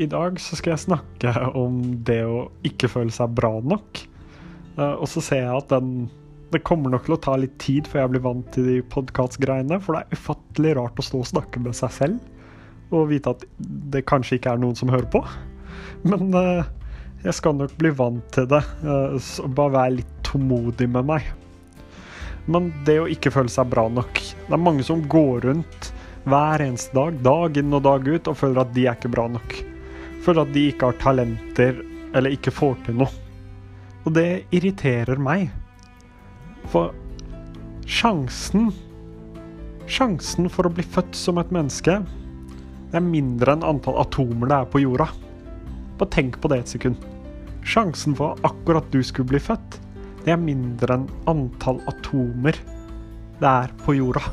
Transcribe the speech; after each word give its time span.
I 0.00 0.06
dag 0.08 0.38
så 0.40 0.56
skal 0.56 0.72
jeg 0.72 0.86
snakke 0.86 1.32
om 1.58 1.82
det 2.08 2.22
å 2.24 2.46
ikke 2.64 2.88
føle 2.88 3.12
seg 3.12 3.34
bra 3.36 3.52
nok. 3.60 4.00
Uh, 4.78 4.96
og 4.96 5.06
så 5.12 5.20
ser 5.24 5.44
jeg 5.44 5.52
at 5.58 5.72
den 5.74 6.08
Det 6.50 6.64
kommer 6.66 6.90
nok 6.90 7.04
til 7.06 7.14
å 7.14 7.20
ta 7.22 7.36
litt 7.38 7.58
tid 7.62 7.86
før 7.86 8.00
jeg 8.00 8.10
blir 8.10 8.22
vant 8.24 8.46
til 8.50 8.64
de 8.66 8.78
podkastgreiene, 8.90 9.76
for 9.78 9.94
det 9.94 10.00
er 10.00 10.18
ufattelig 10.18 10.72
rart 10.80 10.98
å 10.98 11.04
stå 11.06 11.20
og 11.20 11.28
snakke 11.30 11.62
med 11.62 11.76
seg 11.78 11.92
selv 11.94 12.90
og 12.90 13.06
vite 13.12 13.30
at 13.30 13.44
det 13.94 14.00
kanskje 14.10 14.40
ikke 14.40 14.50
er 14.50 14.58
noen 14.58 14.74
som 14.74 14.90
hører 14.90 15.06
på. 15.12 15.20
Men 16.10 16.34
uh, 16.34 16.64
jeg 17.22 17.36
skal 17.38 17.54
nok 17.54 17.76
bli 17.78 17.92
vant 17.94 18.24
til 18.34 18.48
det. 18.50 18.64
Uh, 18.82 19.14
så 19.22 19.46
bare 19.46 19.76
være 19.76 19.96
litt 20.00 20.12
tålmodig 20.26 20.88
med 20.90 21.06
meg. 21.12 21.28
Men 22.50 22.72
det 22.88 22.98
å 22.98 23.06
ikke 23.06 23.30
føle 23.30 23.52
seg 23.52 23.68
bra 23.70 23.84
nok 23.92 24.16
Det 24.16 24.54
er 24.56 24.62
mange 24.64 24.82
som 24.82 25.04
går 25.12 25.44
rundt 25.44 25.92
hver 26.26 26.64
eneste 26.64 26.96
dag, 26.96 27.20
dag 27.22 27.62
inn 27.62 27.76
og 27.76 27.84
dag 27.86 28.08
ut, 28.10 28.26
og 28.26 28.40
føler 28.42 28.64
at 28.64 28.74
de 28.74 28.88
er 28.88 28.98
ikke 28.98 29.12
bra 29.12 29.30
nok. 29.30 29.60
Føler 30.24 30.44
at 30.44 30.54
de 30.54 30.66
ikke 30.70 30.90
har 30.90 31.00
talenter 31.00 31.80
eller 32.16 32.34
ikke 32.34 32.52
får 32.52 32.76
til 32.86 33.00
noe. 33.00 33.10
Og 34.04 34.14
det 34.16 34.44
irriterer 34.56 35.20
meg. 35.20 35.50
For 36.70 36.94
sjansen 37.88 38.70
Sjansen 39.90 40.46
for 40.52 40.68
å 40.68 40.70
bli 40.70 40.84
født 40.86 41.16
som 41.18 41.40
et 41.40 41.50
menneske 41.50 41.96
det 42.90 42.98
er 42.98 43.06
mindre 43.06 43.54
enn 43.54 43.62
antall 43.66 44.00
atomer 44.02 44.50
det 44.50 44.56
er 44.56 44.70
på 44.70 44.80
jorda. 44.82 45.06
Bare 45.98 46.10
tenk 46.10 46.40
på 46.42 46.50
det 46.50 46.58
et 46.62 46.72
sekund. 46.72 47.04
Sjansen 47.62 48.16
for 48.18 48.34
at 48.34 48.50
akkurat 48.50 48.88
du 48.90 48.98
skulle 49.06 49.30
bli 49.30 49.38
født, 49.42 49.78
det 50.24 50.34
er 50.34 50.42
mindre 50.42 50.96
enn 50.98 51.06
antall 51.30 51.78
atomer 51.90 52.58
det 53.38 53.50
er 53.50 53.74
på 53.84 53.94
jorda. 53.94 54.24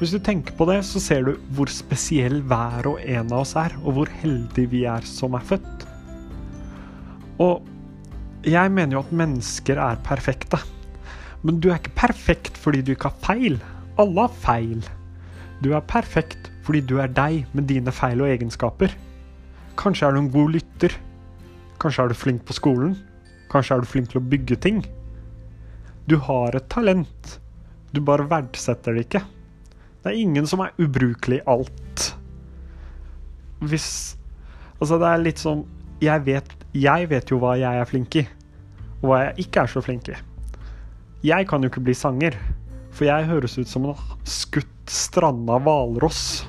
Hvis 0.00 0.14
du 0.16 0.20
tenker 0.24 0.54
på 0.56 0.64
det, 0.64 0.78
så 0.88 0.96
ser 0.96 1.26
du 1.26 1.34
hvor 1.52 1.68
spesiell 1.68 2.38
hver 2.48 2.86
og 2.88 3.02
en 3.04 3.26
av 3.28 3.42
oss 3.42 3.52
er, 3.60 3.74
og 3.84 3.98
hvor 3.98 4.12
heldige 4.22 4.70
vi 4.72 4.86
er 4.88 5.04
som 5.04 5.34
er 5.36 5.44
født. 5.44 5.82
Og 7.44 7.66
jeg 8.48 8.72
mener 8.72 8.96
jo 8.96 9.02
at 9.04 9.10
mennesker 9.12 9.76
er 9.76 10.00
perfekte. 10.06 10.56
Men 11.44 11.58
du 11.60 11.68
er 11.68 11.76
ikke 11.76 11.92
perfekt 11.98 12.56
fordi 12.56 12.80
du 12.80 12.94
ikke 12.94 13.10
har 13.10 13.20
feil. 13.26 13.58
Alle 14.00 14.24
har 14.24 14.38
feil. 14.40 14.80
Du 15.60 15.74
er 15.76 15.84
perfekt 15.84 16.48
fordi 16.64 16.80
du 16.80 16.96
er 17.02 17.12
deg 17.12 17.44
med 17.52 17.68
dine 17.68 17.92
feil 17.92 18.22
og 18.24 18.30
egenskaper. 18.32 18.94
Kanskje 19.80 20.08
er 20.08 20.16
du 20.16 20.22
en 20.22 20.30
god 20.32 20.54
lytter. 20.54 20.96
Kanskje 21.80 22.06
er 22.06 22.12
du 22.12 22.16
flink 22.16 22.46
på 22.48 22.56
skolen. 22.56 22.94
Kanskje 23.52 23.76
er 23.76 23.84
du 23.84 23.90
flink 23.92 24.08
til 24.14 24.22
å 24.22 24.24
bygge 24.32 24.56
ting. 24.64 24.80
Du 26.08 26.16
har 26.24 26.56
et 26.56 26.68
talent. 26.72 27.36
Du 27.92 28.00
bare 28.00 28.28
verdsetter 28.32 28.96
det 28.96 29.04
ikke. 29.10 29.22
Det 30.00 30.10
er 30.10 30.20
ingen 30.22 30.46
som 30.48 30.62
er 30.64 30.72
ubrukelig 30.80 31.40
i 31.40 31.46
alt. 31.50 32.06
Hvis 33.60 34.16
Altså, 34.80 34.96
det 34.96 35.08
er 35.10 35.20
litt 35.20 35.40
sånn 35.42 35.66
jeg 36.00 36.22
vet, 36.24 36.52
jeg 36.72 37.08
vet 37.10 37.28
jo 37.28 37.36
hva 37.42 37.52
jeg 37.60 37.76
er 37.76 37.88
flink 37.88 38.16
i, 38.16 38.22
og 39.02 39.10
hva 39.10 39.18
jeg 39.26 39.44
ikke 39.44 39.66
er 39.66 39.68
så 39.68 39.82
flink 39.84 40.08
i. 40.08 40.14
Jeg 41.28 41.44
kan 41.50 41.60
jo 41.60 41.68
ikke 41.68 41.82
bli 41.84 41.92
sanger, 41.92 42.38
for 42.88 43.04
jeg 43.04 43.28
høres 43.28 43.58
ut 43.60 43.68
som 43.68 43.90
en 43.90 43.98
skutt 44.24 44.88
stranda 44.88 45.58
hvalross. 45.60 46.46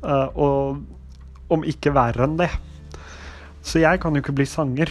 Uh, 0.00 0.32
og 0.32 1.52
om 1.52 1.66
ikke 1.68 1.92
verre 1.92 2.24
enn 2.24 2.38
det. 2.40 2.48
Så 3.60 3.82
jeg 3.82 4.00
kan 4.00 4.16
jo 4.16 4.24
ikke 4.24 4.36
bli 4.40 4.48
sanger. 4.48 4.88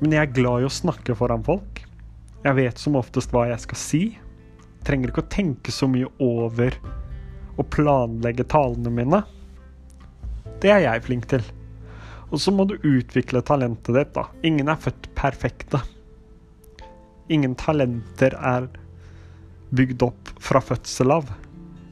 Men 0.00 0.16
jeg 0.16 0.22
er 0.24 0.34
glad 0.40 0.64
i 0.64 0.68
å 0.70 0.72
snakke 0.72 1.16
foran 1.18 1.44
folk. 1.44 1.82
Jeg 2.40 2.56
vet 2.56 2.80
som 2.80 2.96
oftest 2.96 3.36
hva 3.36 3.50
jeg 3.50 3.60
skal 3.66 3.80
si. 3.80 4.02
Trenger 4.86 5.12
ikke 5.12 5.24
å 5.24 5.32
tenke 5.32 5.74
så 5.74 5.88
mye 5.90 6.08
over 6.22 6.76
å 7.60 7.66
planlegge 7.68 8.46
talene 8.48 8.92
mine. 8.94 9.22
Det 10.60 10.72
er 10.72 10.84
jeg 10.86 11.04
flink 11.06 11.28
til. 11.30 11.44
Og 12.30 12.40
så 12.40 12.52
må 12.54 12.66
du 12.68 12.76
utvikle 12.86 13.42
talentet 13.42 13.96
ditt, 13.96 14.12
da. 14.14 14.28
Ingen 14.46 14.70
er 14.70 14.80
født 14.80 15.10
perfekte. 15.18 15.82
Ingen 17.30 17.56
talenter 17.58 18.36
er 18.38 18.68
bygd 19.76 20.02
opp 20.06 20.30
fra 20.42 20.62
fødsel 20.62 21.14
av. 21.14 21.30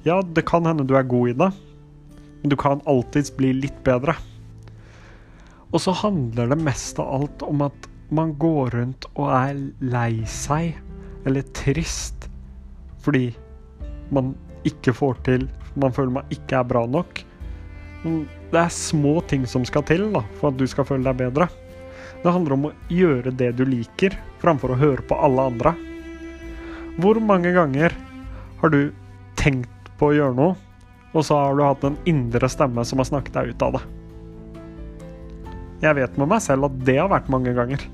Ja, 0.07 0.21
det 0.23 0.47
kan 0.49 0.67
hende 0.67 0.87
du 0.87 0.95
er 0.99 1.07
god 1.07 1.33
i 1.33 1.37
det, 1.43 1.51
men 2.41 2.53
du 2.53 2.57
kan 2.59 2.83
alltids 2.91 3.33
bli 3.35 3.53
litt 3.57 3.79
bedre. 3.87 4.15
Og 5.69 5.83
så 5.85 5.93
handler 6.01 6.49
det 6.53 6.63
mest 6.63 6.99
av 7.03 7.11
alt 7.19 7.45
om 7.45 7.67
at 7.67 7.89
man 8.15 8.33
går 8.41 8.73
rundt 8.73 9.09
og 9.19 9.27
er 9.35 9.59
lei 9.85 10.23
seg 10.31 10.79
eller 11.29 11.45
trist 11.57 12.28
fordi 13.05 13.31
man 14.15 14.35
ikke 14.67 14.95
får 14.97 15.21
til 15.27 15.49
Man 15.79 15.93
føler 15.95 16.11
man 16.11 16.31
ikke 16.35 16.57
er 16.59 16.67
bra 16.67 16.81
nok. 16.91 17.21
Det 18.03 18.59
er 18.59 18.73
små 18.73 19.21
ting 19.31 19.45
som 19.47 19.63
skal 19.69 19.85
til 19.87 20.09
da, 20.11 20.25
for 20.41 20.51
at 20.51 20.57
du 20.59 20.65
skal 20.67 20.87
føle 20.89 21.07
deg 21.07 21.21
bedre. 21.21 21.47
Det 22.25 22.33
handler 22.35 22.57
om 22.57 22.65
å 22.67 22.73
gjøre 22.91 23.31
det 23.39 23.53
du 23.61 23.63
liker, 23.69 24.17
framfor 24.43 24.75
å 24.75 24.79
høre 24.81 25.05
på 25.07 25.19
alle 25.23 25.45
andre. 25.53 25.75
Hvor 26.99 27.21
mange 27.23 27.53
ganger 27.55 27.95
har 28.59 28.75
du 28.75 28.81
tenkt 29.39 29.93
på 30.01 30.11
å 30.11 30.17
gjøre 30.17 30.35
noe, 30.35 30.57
og 31.15 31.29
så 31.29 31.39
har 31.39 31.55
du 31.55 31.63
hatt 31.63 31.87
en 31.87 32.01
indre 32.11 32.51
stemme 32.51 32.83
som 32.87 32.99
har 32.99 33.11
snakket 33.13 33.39
deg 33.39 33.55
ut 33.55 33.65
av 33.69 33.79
det? 33.79 33.85
Jeg 35.85 35.95
vet 36.01 36.19
med 36.19 36.33
meg 36.33 36.43
selv 36.43 36.67
at 36.67 36.83
det 36.89 36.99
har 36.99 37.13
vært 37.13 37.31
mange 37.31 37.55
ganger. 37.55 37.87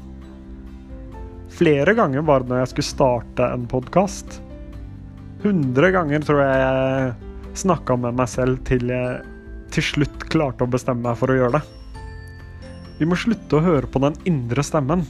Flere 1.52 1.92
ganger 1.94 2.24
bare 2.24 2.48
når 2.48 2.62
jeg 2.62 2.72
skulle 2.72 2.94
starte 2.94 3.50
en 3.52 3.68
podkast. 3.68 4.40
100 5.44 5.90
ganger 5.92 6.24
tror 6.24 6.40
jeg 6.40 6.60
jeg 6.62 7.58
snakka 7.60 7.96
med 8.00 8.16
meg 8.16 8.30
selv 8.32 8.62
til 8.64 8.88
jeg 8.88 9.22
til 9.74 9.84
slutt 9.84 10.28
klarte 10.30 10.64
å 10.64 10.70
bestemme 10.70 11.02
meg 11.04 11.18
for 11.18 11.32
å 11.32 11.36
gjøre 11.36 11.58
det. 11.58 11.64
Vi 13.00 13.08
må 13.10 13.18
slutte 13.18 13.58
å 13.58 13.64
høre 13.64 13.90
på 13.90 14.00
den 14.04 14.16
indre 14.30 14.62
stemmen. 14.64 15.02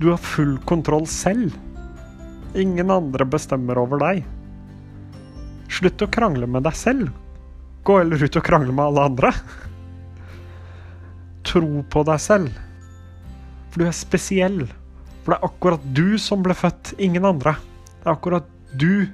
Du 0.00 0.10
har 0.10 0.20
full 0.20 0.58
kontroll 0.68 1.06
selv. 1.08 1.56
Ingen 2.58 2.92
andre 2.92 3.24
bestemmer 3.28 3.80
over 3.80 4.00
deg. 4.02 4.22
Slutt 5.70 6.04
å 6.04 6.10
krangle 6.12 6.48
med 6.50 6.66
deg 6.68 6.76
selv. 6.76 7.10
Gå 7.88 7.98
heller 8.02 8.20
ut 8.20 8.36
og 8.36 8.44
krangle 8.44 8.74
med 8.74 8.84
alle 8.84 9.06
andre. 9.10 9.32
Tro 11.48 11.82
på 11.88 12.04
deg 12.08 12.20
selv. 12.20 12.52
For 13.70 13.80
du 13.80 13.88
er 13.88 13.96
spesiell. 13.96 14.62
For 15.22 15.32
det 15.32 15.38
er 15.38 15.48
akkurat 15.48 15.90
du 15.96 16.18
som 16.20 16.44
ble 16.44 16.56
født, 16.56 16.94
ingen 17.00 17.28
andre. 17.28 17.56
Det 18.00 18.08
er 18.08 18.16
akkurat 18.16 18.48
du 18.72 19.06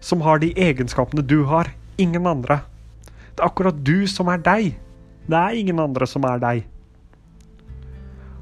som 0.00 0.22
har 0.22 0.38
de 0.42 0.52
egenskapene 0.56 1.24
du 1.26 1.42
har, 1.50 1.70
ingen 1.98 2.26
andre. 2.26 2.60
Det 3.34 3.42
er 3.42 3.48
akkurat 3.50 3.84
du 3.84 4.06
som 4.10 4.30
er 4.30 4.42
deg. 4.42 4.74
Det 5.28 5.38
er 5.38 5.58
ingen 5.58 5.80
andre 5.82 6.06
som 6.08 6.24
er 6.28 6.40
deg. 6.42 6.66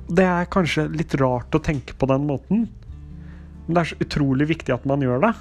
Det 0.07 0.25
er 0.25 0.51
kanskje 0.53 0.87
litt 0.93 1.17
rart 1.19 1.55
å 1.57 1.63
tenke 1.63 1.97
på 1.99 2.07
den 2.07 2.29
måten, 2.29 2.67
men 3.67 3.75
det 3.75 3.81
er 3.81 3.91
så 3.91 3.99
utrolig 4.05 4.47
viktig 4.53 4.75
at 4.75 4.85
man 4.87 5.03
gjør 5.03 5.25
det. 5.25 5.33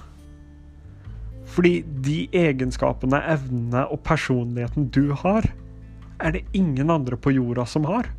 Fordi 1.54 1.76
de 2.04 2.24
egenskapene, 2.34 3.20
evnene 3.30 3.86
og 3.94 4.02
personligheten 4.08 4.90
du 4.96 5.14
har, 5.22 5.46
er 6.18 6.34
det 6.34 6.46
ingen 6.58 6.90
andre 6.90 7.20
på 7.20 7.36
jorda 7.36 7.68
som 7.70 7.86
har. 7.86 8.10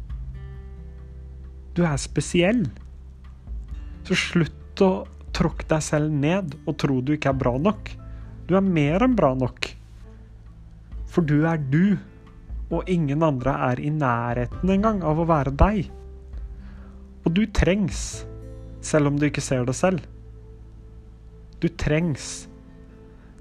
Du 1.74 1.82
er 1.84 1.98
spesiell. 2.00 2.62
Så 4.06 4.14
slutt 4.16 4.84
å 4.84 4.92
tråkk 5.36 5.66
deg 5.68 5.84
selv 5.84 6.12
ned 6.12 6.54
og 6.64 6.76
tro 6.80 7.00
du 7.04 7.12
ikke 7.16 7.32
er 7.34 7.40
bra 7.40 7.54
nok. 7.60 7.90
Du 8.48 8.56
er 8.56 8.64
mer 8.64 9.04
enn 9.04 9.16
bra 9.18 9.34
nok. 9.36 9.68
For 11.12 11.26
du 11.26 11.44
er 11.48 11.60
du, 11.60 11.96
og 12.72 12.88
ingen 12.90 13.22
andre 13.22 13.54
er 13.70 13.80
i 13.82 13.92
nærheten 13.92 14.72
engang 14.72 15.02
av 15.06 15.20
å 15.20 15.28
være 15.28 15.52
deg. 15.54 15.86
Og 17.26 17.32
du 17.34 17.44
trengs, 17.50 18.24
selv 18.84 19.10
om 19.10 19.18
du 19.18 19.28
ikke 19.28 19.44
ser 19.44 19.66
det 19.68 19.76
selv. 19.78 20.02
Du 21.62 21.68
trengs. 21.68 22.46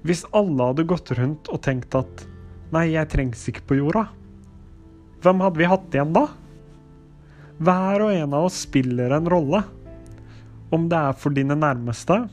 Hvis 0.06 0.24
alle 0.36 0.70
hadde 0.70 0.86
gått 0.88 1.12
rundt 1.18 1.50
og 1.52 1.62
tenkt 1.66 1.94
at 1.98 2.26
nei, 2.74 2.88
jeg 2.94 3.10
trengs 3.12 3.42
ikke 3.50 3.66
på 3.68 3.80
jorda, 3.80 4.06
hvem 5.24 5.42
hadde 5.42 5.58
vi 5.58 5.70
hatt 5.70 5.94
igjen 5.94 6.14
da? 6.14 6.26
Hver 7.56 8.04
og 8.04 8.12
en 8.12 8.34
av 8.36 8.46
oss 8.50 8.60
spiller 8.66 9.14
en 9.16 9.28
rolle. 9.32 9.62
Om 10.74 10.88
det 10.90 10.98
er 10.98 11.14
for 11.14 11.34
dine 11.34 11.54
nærmeste, 11.58 12.24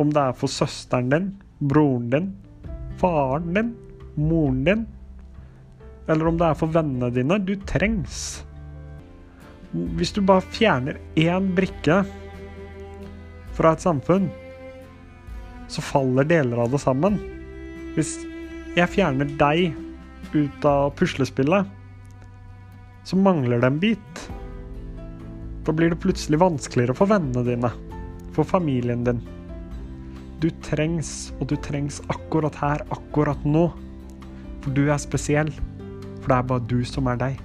om 0.00 0.10
det 0.12 0.22
er 0.22 0.36
for 0.36 0.50
søsteren 0.50 1.10
din, 1.12 1.28
broren 1.60 2.10
din, 2.12 2.32
faren 3.00 3.52
din, 3.56 3.72
moren 4.16 4.64
din, 4.66 4.86
eller 6.08 6.28
om 6.28 6.38
det 6.38 6.48
er 6.48 6.58
for 6.58 6.72
vennene 6.74 7.10
dine. 7.14 7.38
Du 7.38 7.54
trengs. 7.68 8.42
Hvis 9.72 10.12
du 10.12 10.20
bare 10.20 10.44
fjerner 10.52 10.98
én 11.16 11.52
brikke 11.56 12.02
fra 13.56 13.72
et 13.72 13.84
samfunn, 13.84 14.28
så 15.72 15.84
faller 15.84 16.28
deler 16.28 16.60
av 16.60 16.74
det 16.74 16.82
sammen. 16.82 17.16
Hvis 17.96 18.18
jeg 18.76 18.90
fjerner 18.92 19.30
deg 19.40 19.72
ut 20.32 20.66
av 20.68 20.92
puslespillet, 20.96 21.68
så 23.08 23.18
mangler 23.18 23.60
det 23.62 23.70
en 23.70 23.80
bit. 23.80 24.11
Da 25.62 25.72
blir 25.72 25.92
det 25.92 26.00
plutselig 26.02 26.40
vanskeligere 26.42 26.96
for 26.98 27.10
vennene 27.10 27.44
dine, 27.46 27.70
for 28.34 28.48
familien 28.48 29.04
din. 29.06 29.20
Du 30.42 30.48
trengs, 30.66 31.30
og 31.38 31.52
du 31.52 31.56
trengs 31.62 32.00
akkurat 32.10 32.56
her, 32.58 32.82
akkurat 32.90 33.44
nå. 33.46 33.68
For 34.64 34.74
du 34.74 34.88
er 34.88 34.98
spesiell. 34.98 35.52
For 36.22 36.32
det 36.32 36.38
er 36.38 36.48
bare 36.50 36.66
du 36.70 36.80
som 36.86 37.06
er 37.10 37.20
deg. 37.20 37.38